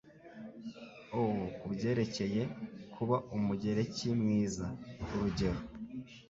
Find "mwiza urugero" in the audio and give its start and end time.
4.21-5.61